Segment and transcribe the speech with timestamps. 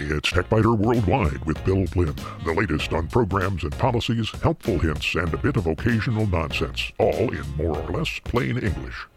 [0.00, 2.14] It's TechByter Worldwide with Bill Blinn.
[2.44, 7.32] The latest on programs and policies, helpful hints, and a bit of occasional nonsense, all
[7.32, 9.08] in more or less plain English.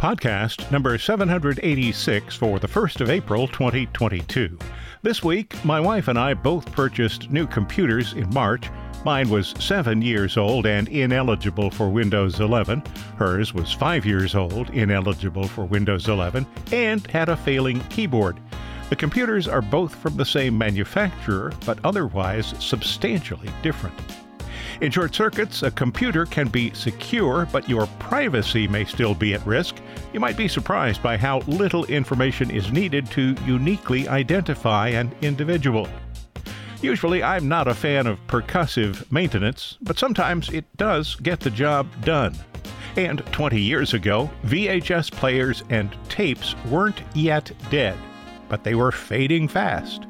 [0.00, 4.58] Podcast number 786 for the 1st of April 2022.
[5.02, 8.68] This week, my wife and I both purchased new computers in March
[9.04, 12.84] Mine was seven years old and ineligible for Windows 11.
[13.16, 18.38] Hers was five years old, ineligible for Windows 11, and had a failing keyboard.
[18.90, 23.98] The computers are both from the same manufacturer, but otherwise substantially different.
[24.80, 29.44] In short circuits, a computer can be secure, but your privacy may still be at
[29.44, 29.76] risk.
[30.12, 35.88] You might be surprised by how little information is needed to uniquely identify an individual.
[36.82, 41.86] Usually, I'm not a fan of percussive maintenance, but sometimes it does get the job
[42.04, 42.34] done.
[42.96, 47.96] And 20 years ago, VHS players and tapes weren't yet dead,
[48.48, 50.02] but they were fading fast.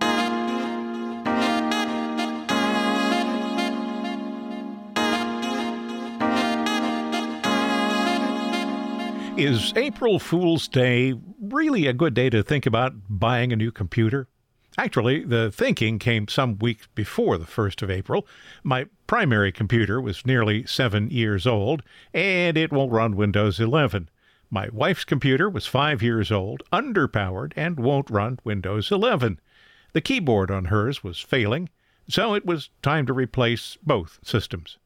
[9.36, 14.28] Is April Fool's Day really a good day to think about buying a new computer?
[14.78, 18.26] Actually, the thinking came some weeks before the 1st of April.
[18.62, 21.82] My primary computer was nearly seven years old,
[22.14, 24.08] and it won't run Windows 11.
[24.50, 29.40] My wife's computer was five years old, underpowered, and won't run Windows 11.
[29.92, 31.68] The keyboard on hers was failing,
[32.08, 34.78] so it was time to replace both systems.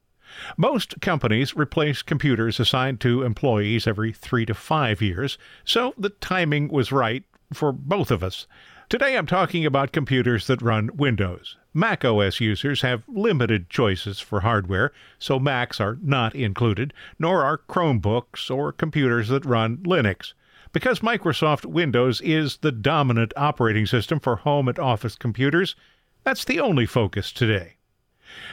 [0.56, 6.66] Most companies replace computers assigned to employees every three to five years, so the timing
[6.68, 8.48] was right for both of us.
[8.88, 11.56] Today I'm talking about computers that run Windows.
[11.74, 17.58] Mac OS users have limited choices for hardware, so Macs are not included, nor are
[17.68, 20.34] Chromebooks or computers that run Linux.
[20.72, 25.74] Because Microsoft Windows is the dominant operating system for home and office computers,
[26.22, 27.74] that's the only focus today.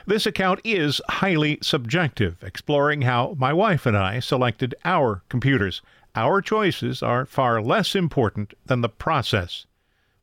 [0.08, 5.84] This account is highly subjective, exploring how my wife and I selected our computers.
[6.16, 9.68] Our choices are far less important than the process.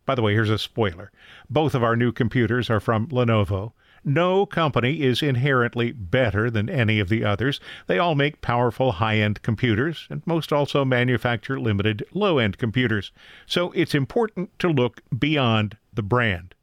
[0.07, 1.13] By the way, here's a spoiler.
[1.49, 3.73] Both of our new computers are from Lenovo.
[4.05, 7.61] No company is inherently better than any of the others.
[7.87, 13.13] They all make powerful high end computers, and most also manufacture limited low end computers.
[13.47, 16.55] So it's important to look beyond the brand.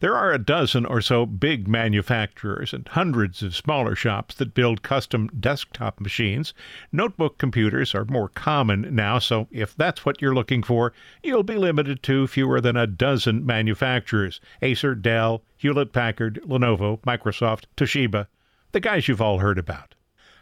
[0.00, 4.82] There are a dozen or so big manufacturers and hundreds of smaller shops that build
[4.82, 6.54] custom desktop machines.
[6.90, 11.56] Notebook computers are more common now, so if that's what you're looking for, you'll be
[11.56, 18.26] limited to fewer than a dozen manufacturers Acer, Dell, Hewlett Packard, Lenovo, Microsoft, Toshiba,
[18.72, 19.94] the guys you've all heard about.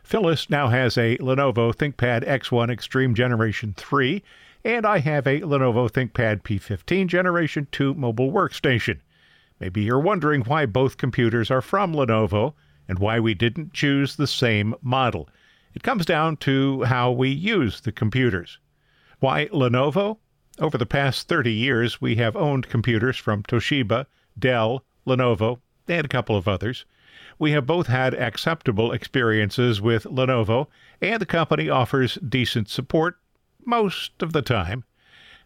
[0.03, 4.23] Phyllis now has a Lenovo ThinkPad X1 Extreme Generation 3,
[4.65, 9.01] and I have a Lenovo ThinkPad P15 Generation 2 mobile workstation.
[9.59, 12.55] Maybe you're wondering why both computers are from Lenovo
[12.89, 15.29] and why we didn't choose the same model.
[15.75, 18.59] It comes down to how we use the computers.
[19.21, 20.19] Why Lenovo?
[20.59, 24.07] Over the past 30 years, we have owned computers from Toshiba,
[24.39, 26.85] Dell, Lenovo, and a couple of others.
[27.39, 30.69] We have both had acceptable experiences with Lenovo,
[31.01, 33.19] and the company offers decent support
[33.65, 34.85] most of the time.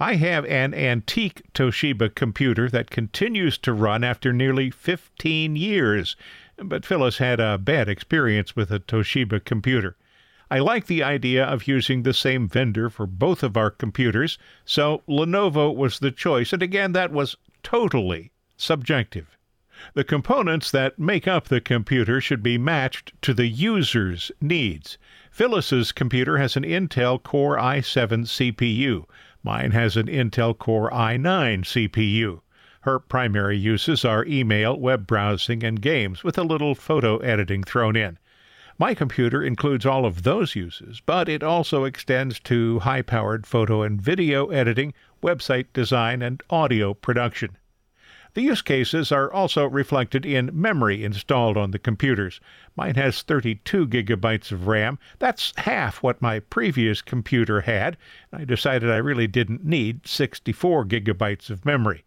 [0.03, 6.17] I have an antique Toshiba computer that continues to run after nearly 15 years,
[6.57, 9.99] but Phyllis had a bad experience with a Toshiba computer.
[10.51, 15.03] I like the idea of using the same vendor for both of our computers, so
[15.07, 19.37] Lenovo was the choice, and again, that was totally subjective.
[19.93, 24.97] The components that make up the computer should be matched to the user's needs.
[25.31, 29.05] Phyllis's computer has an Intel Core i7 CPU.
[29.43, 32.43] Mine has an Intel Core i9 CPU.
[32.83, 37.97] Her primary uses are email, web browsing, and games, with a little photo editing thrown
[37.97, 38.19] in.
[38.79, 43.81] My computer includes all of those uses, but it also extends to high powered photo
[43.81, 44.93] and video editing,
[45.23, 47.57] website design, and audio production.
[48.35, 52.41] The use cases are also reflected in memory installed on the computers.
[52.77, 55.01] Mine has 32 gigabytes of RAM.
[55.19, 57.97] That's half what my previous computer had.
[58.33, 62.05] I decided I really didn't need 64 gigabytes of memory.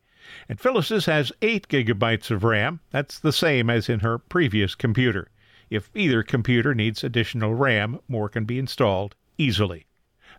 [0.48, 2.80] And Phyllis's has 8 gigabytes of RAM.
[2.92, 5.30] That's the same as in her previous computer.
[5.70, 9.88] If either computer needs additional RAM, more can be installed easily.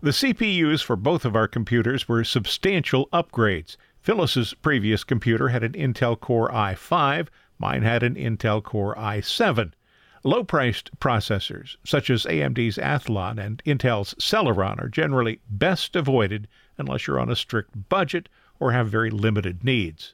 [0.01, 3.77] The CPUs for both of our computers were substantial upgrades.
[4.05, 7.29] Phyllis's previous computer had an Intel Core i5,
[7.59, 9.73] mine had an Intel Core i7.
[10.23, 17.07] Low priced processors, such as AMD's Athlon and Intel's Celeron, are generally best avoided unless
[17.07, 18.29] you're on a strict budget
[18.61, 20.13] or have very limited needs.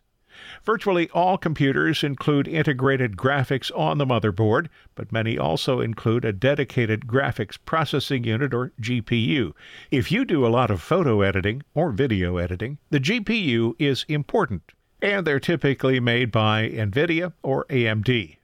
[0.64, 7.06] Virtually all computers include integrated graphics on the motherboard, but many also include a dedicated
[7.06, 9.52] graphics processing unit or GPU.
[9.90, 14.72] If you do a lot of photo editing or video editing, the GPU is important,
[15.02, 18.36] and they're typically made by NVIDIA or AMD.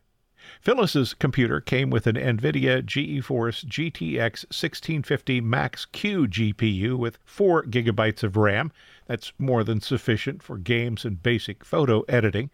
[0.61, 8.37] Phyllis's computer came with an NVIDIA GeForce GTX 1650 Max-Q GPU with 4 gigabytes of
[8.37, 8.71] RAM.
[9.07, 12.51] That's more than sufficient for games and basic photo editing.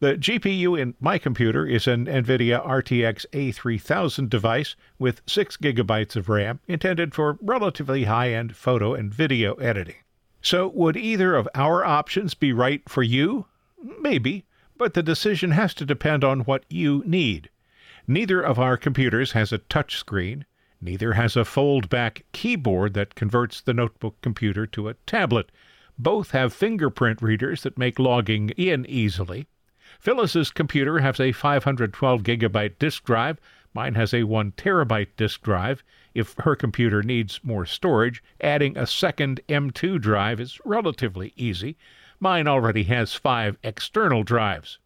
[0.00, 6.28] The GPU in my computer is an NVIDIA RTX A3000 device with 6 gigabytes of
[6.28, 9.96] RAM, intended for relatively high end photo and video editing.
[10.40, 13.44] So, would either of our options be right for you?
[14.00, 14.46] Maybe
[14.80, 17.50] but the decision has to depend on what you need.
[18.08, 20.46] Neither of our computers has a touch screen.
[20.80, 25.52] Neither has a fold back keyboard that converts the notebook computer to a tablet.
[26.02, 29.46] Both have fingerprint readers that make logging in easily.
[29.98, 33.38] Phyllis's computer has a 512 gigabyte disk drive.
[33.74, 35.84] Mine has a 1 terabyte disk drive.
[36.14, 41.76] If her computer needs more storage, adding a second M2 drive is relatively easy.
[42.18, 44.78] Mine already has five external drives.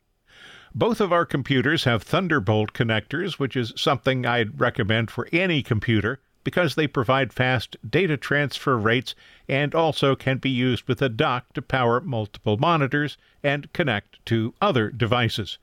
[0.74, 6.18] Both of our computers have Thunderbolt connectors, which is something I'd recommend for any computer
[6.44, 9.14] because they provide fast data transfer rates
[9.48, 14.54] and also can be used with a dock to power multiple monitors and connect to
[14.60, 15.58] other devices.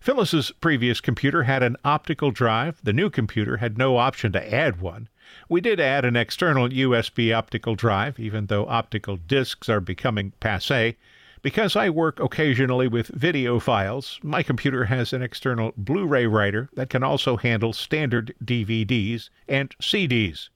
[0.00, 2.80] Phyllis's previous computer had an optical drive.
[2.82, 5.08] The new computer had no option to add one.
[5.48, 10.96] We did add an external USB optical drive, even though optical discs are becoming passe.
[11.42, 16.68] Because I work occasionally with video files, my computer has an external Blu ray writer
[16.74, 20.50] that can also handle standard DVDs and CDs.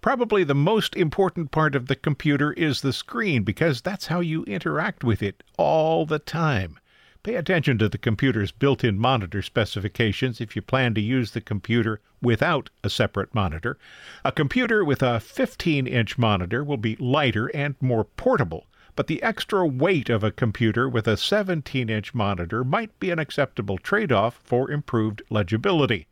[0.00, 4.44] Probably the most important part of the computer is the screen because that's how you
[4.44, 6.78] interact with it all the time.
[7.24, 11.40] Pay attention to the computer's built in monitor specifications if you plan to use the
[11.40, 13.76] computer without a separate monitor.
[14.24, 18.66] A computer with a 15 inch monitor will be lighter and more portable,
[19.00, 23.18] but the extra weight of a computer with a 17 inch monitor might be an
[23.18, 26.06] acceptable trade off for improved legibility.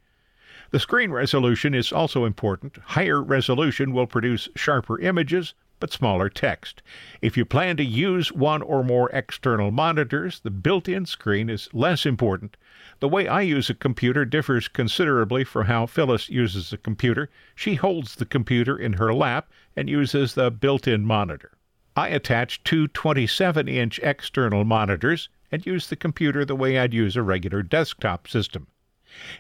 [0.70, 2.79] The screen resolution is also important.
[2.82, 6.81] Higher resolution will produce sharper images, but smaller text.
[7.20, 11.69] If you plan to use one or more external monitors, the built in screen is
[11.75, 12.56] less important.
[13.00, 17.29] The way I use a computer differs considerably from how Phyllis uses a computer.
[17.55, 21.50] She holds the computer in her lap and uses the built in monitor.
[21.99, 27.17] I attach two 27 inch external monitors and use the computer the way I'd use
[27.17, 28.69] a regular desktop system.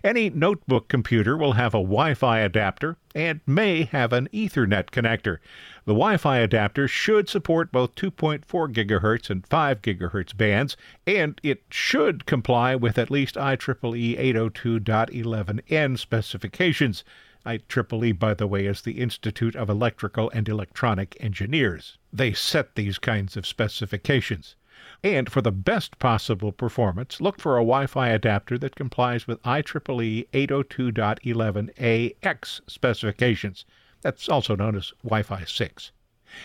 [0.02, 5.38] Any notebook computer will have a Wi Fi adapter and may have an Ethernet connector.
[5.84, 10.76] The Wi Fi adapter should support both 2.4 GHz and 5 GHz bands,
[11.06, 17.04] and it should comply with at least IEEE 802.11n specifications.
[17.46, 21.96] IEEE, by the way, is the Institute of Electrical and Electronic Engineers.
[22.12, 24.56] They set these kinds of specifications.
[25.04, 29.42] And for the best possible performance, look for a Wi Fi adapter that complies with
[29.42, 33.64] IEEE 802.11ax specifications.
[34.00, 35.92] That's also known as Wi Fi 6.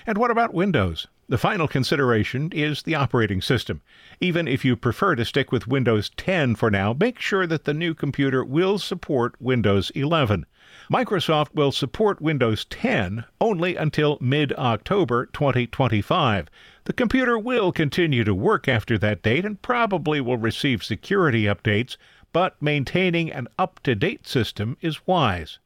[0.06, 1.08] And what about Windows?
[1.30, 3.82] The final consideration is the operating system.
[4.20, 7.74] Even if you prefer to stick with Windows 10 for now, make sure that the
[7.74, 10.46] new computer will support Windows 11.
[10.92, 16.50] Microsoft will support Windows 10 only until mid October 2025.
[16.84, 21.96] The computer will continue to work after that date and probably will receive security updates,
[22.34, 25.60] but maintaining an up to date system is wise.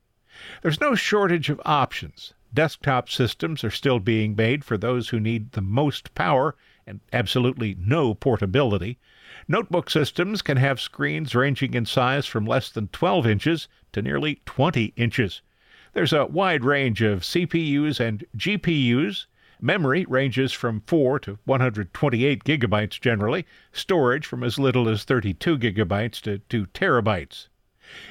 [0.61, 2.33] There's no shortage of options.
[2.53, 7.75] Desktop systems are still being made for those who need the most power and absolutely
[7.79, 8.97] no portability.
[9.47, 14.41] Notebook systems can have screens ranging in size from less than 12 inches to nearly
[14.45, 15.41] 20 inches.
[15.93, 19.25] There's a wide range of CPUs and GPUs.
[19.59, 26.21] Memory ranges from 4 to 128 gigabytes generally, storage from as little as 32 gigabytes
[26.21, 27.47] to 2 terabytes.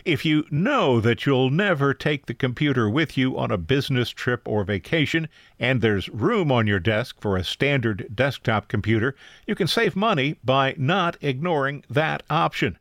[0.04, 4.46] If you know that you'll never take the computer with you on a business trip
[4.46, 5.28] or vacation,
[5.58, 9.14] and there's room on your desk for a standard desktop computer,
[9.46, 12.78] you can save money by not ignoring that option.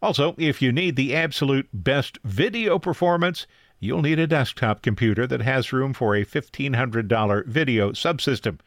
[0.00, 3.46] Also, if you need the absolute best video performance,
[3.80, 8.58] you'll need a desktop computer that has room for a $1,500 video subsystem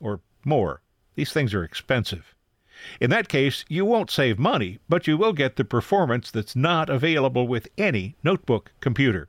[0.00, 0.80] or more.
[1.14, 2.34] These things are expensive.
[3.00, 6.88] In that case, you won't save money, but you will get the performance that's not
[6.88, 9.28] available with any notebook computer.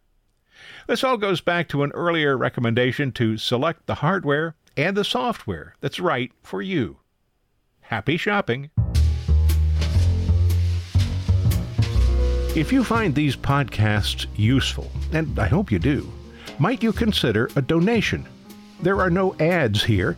[0.88, 5.76] This all goes back to an earlier recommendation to select the hardware and the software
[5.82, 6.98] that's right for you.
[7.82, 8.70] Happy shopping!
[12.56, 16.12] If you find these podcasts useful, and I hope you do,
[16.58, 18.28] might you consider a donation?
[18.82, 20.18] There are no ads here,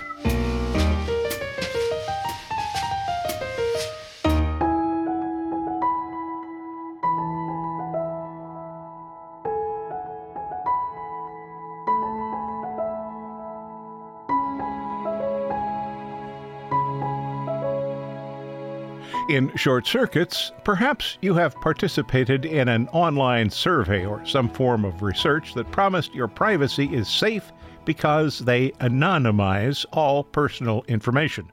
[19.31, 25.01] In short circuits, perhaps you have participated in an online survey or some form of
[25.01, 27.53] research that promised your privacy is safe
[27.85, 31.49] because they anonymize all personal information.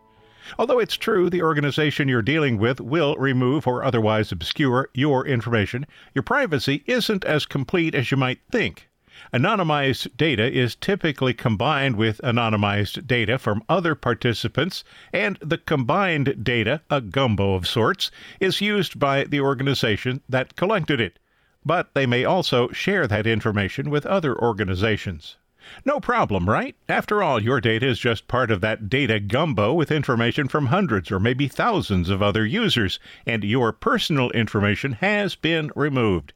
[0.58, 5.86] Although it's true the organization you're dealing with will remove or otherwise obscure your information,
[6.16, 8.88] your privacy isn't as complete as you might think.
[9.32, 16.82] Anonymized data is typically combined with anonymized data from other participants, and the combined data,
[16.88, 21.18] a gumbo of sorts, is used by the organization that collected it.
[21.64, 25.36] But they may also share that information with other organizations.
[25.84, 26.76] No problem, right?
[26.88, 31.10] After all, your data is just part of that data gumbo with information from hundreds
[31.10, 36.32] or maybe thousands of other users, and your personal information has been removed.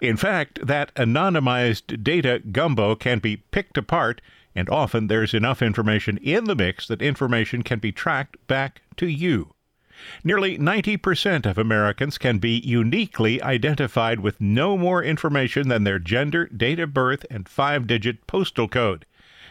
[0.00, 4.20] In fact, that anonymized data gumbo can be picked apart,
[4.54, 9.06] and often there's enough information in the mix that information can be tracked back to
[9.06, 9.54] you.
[10.24, 16.46] Nearly 90% of Americans can be uniquely identified with no more information than their gender,
[16.46, 19.04] date of birth, and five digit postal code.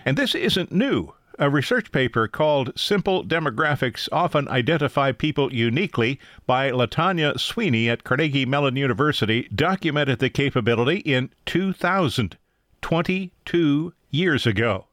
[0.06, 1.14] And this isn't new.
[1.42, 8.46] A research paper called Simple Demographics Often Identify People Uniquely by Latanya Sweeney at Carnegie
[8.46, 12.36] Mellon University documented the capability in 2000,
[12.82, 14.88] 22 years ago.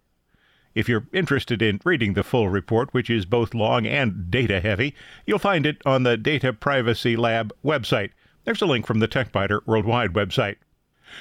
[0.72, 4.94] If you're interested in reading the full report, which is both long and data heavy,
[5.26, 8.10] you'll find it on the Data Privacy Lab website.
[8.44, 10.58] There's a link from the TechByter Worldwide website.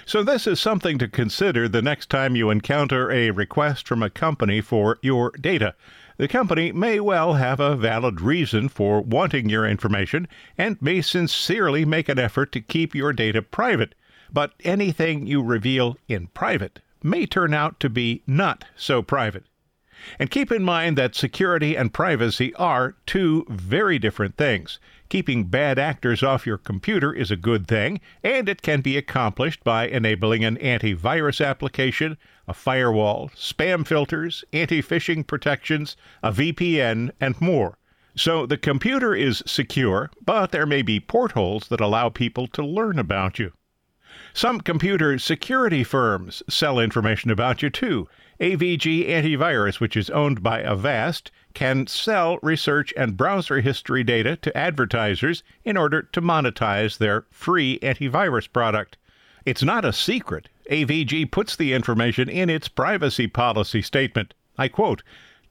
[0.06, 4.10] So, this is something to consider the next time you encounter a request from a
[4.10, 5.76] company for your data.
[6.18, 10.28] The company may well have a valid reason for wanting your information
[10.58, 13.96] and may sincerely make an effort to keep your data private.
[14.32, 19.46] But anything you reveal in private may turn out to be not so private.
[20.20, 24.80] And keep in mind that security and privacy are two very different things.
[25.08, 29.64] Keeping bad actors off your computer is a good thing, and it can be accomplished
[29.64, 37.40] by enabling an antivirus application, a firewall, spam filters, anti phishing protections, a VPN, and
[37.40, 37.78] more.
[38.16, 42.98] So the computer is secure, but there may be portholes that allow people to learn
[42.98, 43.52] about you.
[44.36, 48.10] Some computer security firms sell information about you too.
[48.42, 54.58] AVG Antivirus, which is owned by Avast, can sell research and browser history data to
[54.58, 58.98] advertisers in order to monetize their free antivirus product.
[59.46, 60.50] It's not a secret.
[60.70, 64.34] AVG puts the information in its privacy policy statement.
[64.58, 65.02] I quote,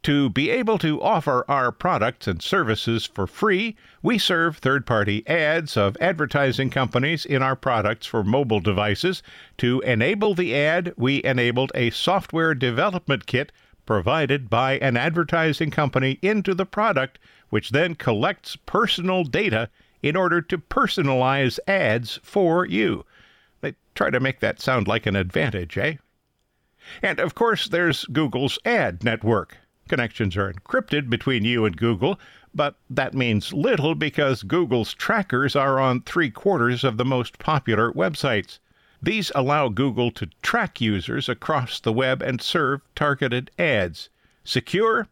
[0.04, 5.26] to be able to offer our products and services for free, we serve third party
[5.26, 9.23] ads of advertising companies in our products for mobile devices.
[9.58, 13.50] To enable the ad, we enabled a software development kit
[13.87, 17.18] provided by an advertising company into the product,
[17.49, 19.70] which then collects personal data
[20.02, 23.06] in order to personalize ads for you.
[23.62, 25.94] They try to make that sound like an advantage, eh?
[27.02, 29.56] And of course, there's Google's ad network.
[29.88, 32.18] Connections are encrypted between you and Google,
[32.54, 37.92] but that means little because Google's trackers are on three quarters of the most popular
[37.92, 38.58] websites.
[39.02, 44.08] These allow Google to track users across the web and serve targeted ads.
[44.44, 45.08] Secure?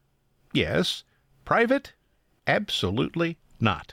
[0.52, 1.04] Yes.
[1.44, 1.92] Private?
[2.46, 3.92] Absolutely not.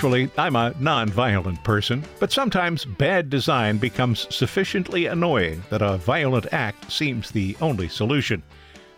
[0.00, 6.46] Usually, I'm a non-violent person, but sometimes bad design becomes sufficiently annoying that a violent
[6.54, 8.42] act seems the only solution.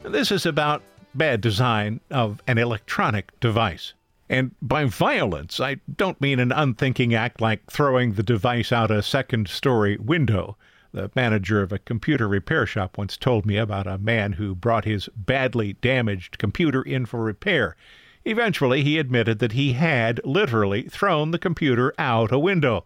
[0.04, 3.94] This is about bad design of an electronic device.
[4.28, 9.02] And by violence, I don't mean an unthinking act like throwing the device out a
[9.02, 10.56] second story window.
[10.92, 14.84] The manager of a computer repair shop once told me about a man who brought
[14.84, 17.74] his badly damaged computer in for repair.
[18.24, 22.84] Eventually, he admitted that he had literally thrown the computer out a window.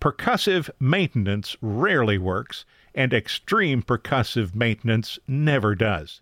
[0.00, 6.20] Percussive maintenance rarely works, and extreme percussive maintenance never does.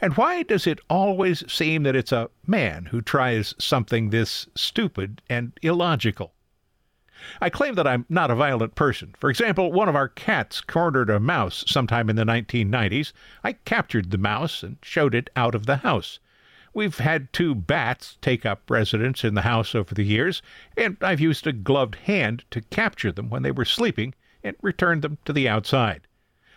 [0.00, 5.22] And why does it always seem that it's a man who tries something this stupid
[5.28, 6.34] and illogical?
[7.40, 9.14] I claim that I'm not a violent person.
[9.18, 13.12] For example, one of our cats cornered a mouse sometime in the 1990s.
[13.44, 16.18] I captured the mouse and showed it out of the house.
[16.76, 20.42] We've had two bats take up residence in the house over the years,
[20.76, 24.12] and I've used a gloved hand to capture them when they were sleeping
[24.44, 26.06] and returned them to the outside.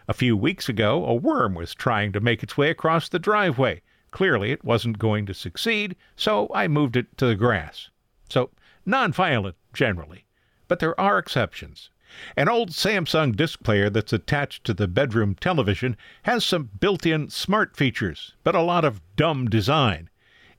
[0.09, 3.81] A few weeks ago, a worm was trying to make its way across the driveway.
[4.11, 7.89] Clearly, it wasn't going to succeed, so I moved it to the grass.
[8.27, 8.49] So,
[8.85, 10.25] nonviolent generally.
[10.67, 11.91] But there are exceptions.
[12.35, 17.29] An old Samsung disc player that's attached to the bedroom television has some built in
[17.29, 20.09] smart features, but a lot of dumb design.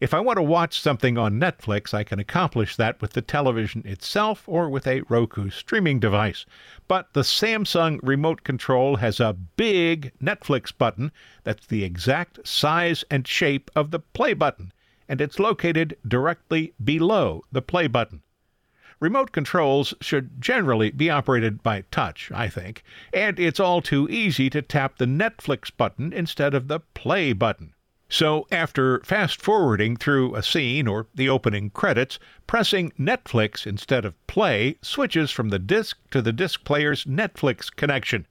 [0.00, 3.82] If I want to watch something on Netflix, I can accomplish that with the television
[3.84, 6.46] itself or with a Roku streaming device.
[6.88, 11.12] But the Samsung remote control has a big Netflix button
[11.44, 14.72] that's the exact size and shape of the play button,
[15.06, 18.22] and it's located directly below the play button.
[19.00, 24.50] Remote controls should generally be operated by touch, I think, and it's all too easy
[24.50, 27.72] to tap the Netflix button instead of the play button.
[28.10, 34.26] So, after fast forwarding through a scene or the opening credits, pressing Netflix instead of
[34.26, 38.26] play switches from the disc to the disc player's Netflix connection.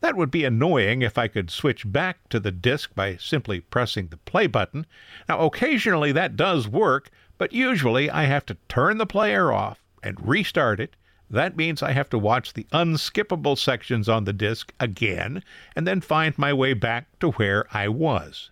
[0.00, 4.08] That would be annoying if I could switch back to the disc by simply pressing
[4.08, 4.86] the play button.
[5.28, 10.26] Now, occasionally that does work, but usually I have to turn the player off and
[10.26, 10.96] restart it.
[11.28, 15.42] That means I have to watch the unskippable sections on the disc again
[15.76, 18.50] and then find my way back to where I was.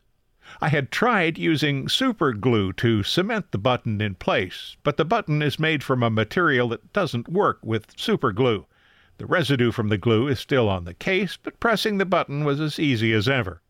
[0.61, 5.42] I had tried using super glue to cement the button in place, but the button
[5.42, 8.66] is made from a material that doesn't work with super glue.
[9.18, 12.61] The residue from the glue is still on the case, but pressing the button was
[12.61, 13.61] as easy as ever.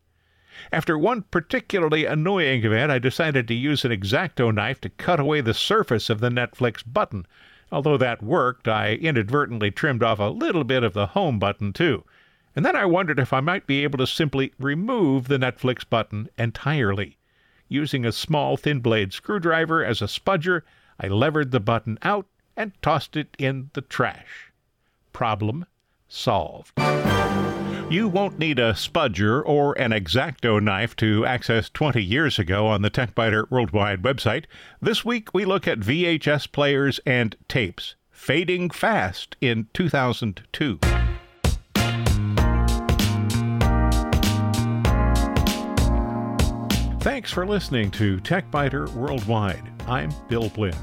[0.71, 5.41] After one particularly annoying event, I decided to use an X-Acto knife to cut away
[5.41, 7.25] the surface of the Netflix button.
[7.71, 12.03] Although that worked, I inadvertently trimmed off a little bit of the home button, too.
[12.55, 16.29] And then I wondered if I might be able to simply remove the Netflix button
[16.37, 17.17] entirely.
[17.67, 20.63] Using a small thin blade screwdriver as a spudger,
[20.99, 22.25] I levered the button out
[22.57, 24.51] and tossed it in the trash.
[25.13, 25.65] Problem
[26.07, 26.73] solved.
[27.89, 32.83] You won't need a spudger or an X-Acto knife to access 20 years ago on
[32.83, 34.45] the TechByter Worldwide website.
[34.79, 40.77] This week we look at VHS players and tapes, fading fast in 2002.
[46.99, 49.67] Thanks for listening to TechByter Worldwide.
[49.87, 50.75] I'm Bill Blinn.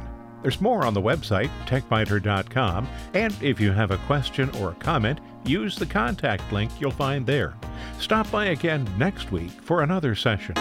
[0.47, 5.19] There's more on the website, techbyter.com, and if you have a question or a comment,
[5.45, 7.57] use the contact link you'll find there.
[7.99, 10.55] Stop by again next week for another session.